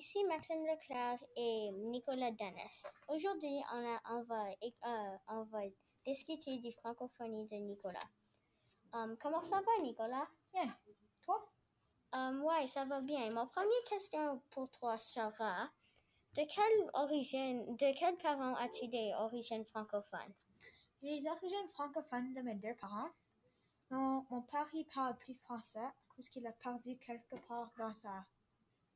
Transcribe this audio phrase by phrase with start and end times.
[0.00, 2.86] Maxime Leclerc et Nicolas Dennis.
[3.08, 5.60] Aujourd'hui, on, a- on, va, euh, on va
[6.06, 8.08] discuter du francophonie de Nicolas.
[8.94, 10.26] Um, comment ça va, Nicolas?
[10.54, 10.74] Bien.
[11.22, 11.46] Toi?
[12.14, 13.30] Um, ouais, ça va bien.
[13.30, 15.68] Mon première question pour toi sera
[16.34, 20.32] de quelle origine, de quels parents as-tu des origines francophones?
[21.02, 23.10] J'ai les origines francophones de mes deux parents.
[23.90, 28.24] Mon, mon père, il parle plus français parce qu'il a perdu quelque part dans sa...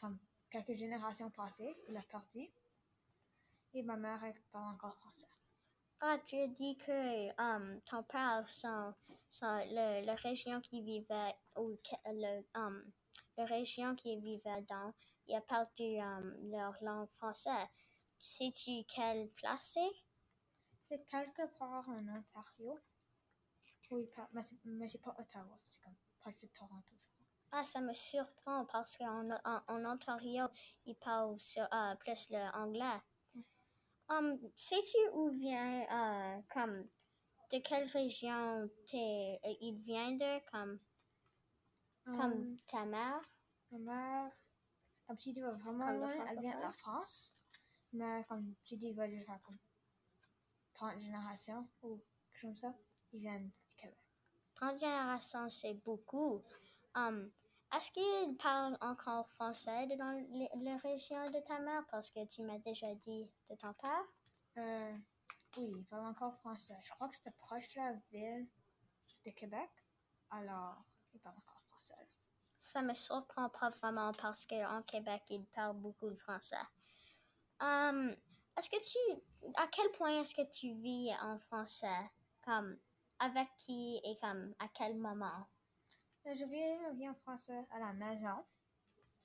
[0.00, 0.18] comme
[0.50, 1.76] quelques générations passées.
[1.88, 2.48] Il a perdu.
[3.74, 5.28] Et ma mère, elle parle encore français.
[6.00, 8.94] Ah, tu as dit que um, ton père, son,
[9.30, 12.92] son, le, la région qu'il vivait, ou le, um,
[13.36, 14.94] la région qu'il vivait dans,
[15.26, 17.66] il a perdu um, leur langue française.
[18.20, 19.92] Sais-tu quelle place c'est?
[20.88, 22.78] C'est quelque part en Ontario.
[23.90, 25.58] Oui, pas, mais c'est mais c'est pas Ottawa.
[25.64, 27.27] C'est comme proche de Toronto, je crois.
[27.52, 30.46] Ah, ça me surprend parce qu'en en, en Ontario,
[30.86, 33.00] ils parlent euh, plus l'anglais.
[34.10, 36.88] Um, sais-tu où vient, euh, comme,
[37.52, 40.78] de quelle région t'es, euh, il vient de, comme,
[42.12, 43.20] comme Hum, ta mère?
[43.70, 44.32] ma mère,
[45.06, 46.72] comme si tu vas vraiment Comme loin, elle vient de la?
[46.72, 47.34] France.
[47.92, 49.58] Mais comme si tu vas jusqu'à comme
[50.74, 52.74] 30 générations ou quelque chose comme ça,
[53.12, 53.98] ils viennent du Québec.
[54.54, 56.42] 30 générations, c'est beaucoup.
[56.94, 57.30] Um,
[57.74, 60.26] Est-ce qu'il parle encore français dans
[60.62, 61.84] la région de ta mère?
[61.90, 64.04] Parce que tu m'as déjà dit de ton père.
[64.56, 64.96] Euh,
[65.58, 66.76] oui, ils parlent encore français.
[66.82, 68.48] Je crois que c'était proche de la ville
[69.24, 69.70] de Québec.
[70.30, 70.82] Alors,
[71.12, 72.08] ils parlent encore français.
[72.58, 76.56] Ça me surprend pas vraiment parce qu'en Québec, ils parlent beaucoup de français.
[77.60, 78.14] Um,
[78.56, 82.10] est-ce que tu, à quel point est-ce que tu vis en français?
[82.42, 82.78] Comme,
[83.18, 85.46] avec qui et comme, à quel moment?
[86.28, 88.44] Euh, Je ma vie en français à la maison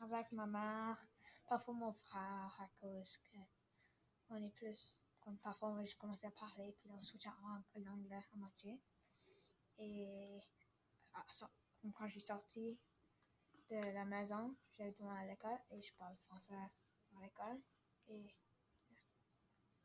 [0.00, 0.96] avec ma mère,
[1.48, 3.38] parfois mon frère, à cause que
[4.30, 4.98] on est plus.
[5.20, 6.88] Comme parfois, juste commencer à parler, puis
[7.44, 8.80] ang- à l'anglais à moitié.
[9.78, 10.38] Et
[11.80, 12.78] comme quand je suis sortie
[13.70, 17.60] de la maison, le monde à l'école et je parle français à l'école.
[18.08, 18.34] Et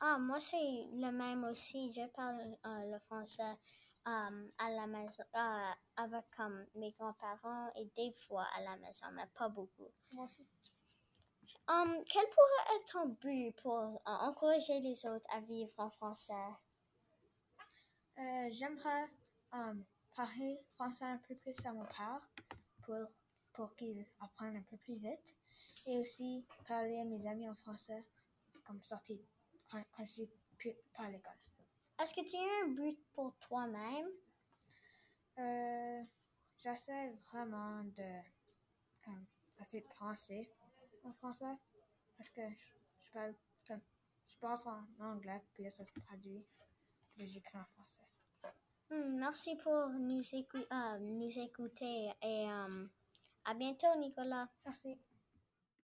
[0.00, 1.92] Ah, moi, c'est le même aussi.
[1.92, 3.58] Je parle euh, le français
[4.08, 9.06] euh, à la maison, euh, avec comme mes grands-parents et des fois à la maison,
[9.12, 9.90] mais pas beaucoup.
[10.12, 10.46] moi aussi.
[11.68, 16.32] Um, quel pourrait être ton but pour euh, encourager les autres à vivre en français?
[18.18, 19.10] Euh, J'aimerais
[19.54, 19.74] euh,
[20.16, 22.30] parler français un peu plus à mon père
[22.82, 22.96] pour,
[23.52, 25.36] pour qu'il apprenne un peu plus vite.
[25.86, 28.00] Et aussi parler à mes amis en français,
[28.64, 29.18] comme sortir
[29.70, 31.32] quand, quand je suis plus, pas à l'école.
[32.00, 34.08] Est-ce que tu as un but pour toi-même?
[35.38, 36.02] Euh,
[36.58, 38.20] J'essaie vraiment de
[39.04, 39.24] comme,
[39.72, 40.50] de penser
[41.04, 41.56] en français
[42.16, 42.66] parce que je,
[43.06, 43.34] je parle
[43.66, 43.80] comme,
[44.28, 46.44] je pense en anglais puis là ça se traduit
[47.14, 48.02] puis j'écris en français.
[48.90, 52.86] Hmm, merci pour nous, écou- euh, nous écouter et euh,
[53.44, 54.48] à bientôt, Nicolas.
[54.64, 54.98] Merci.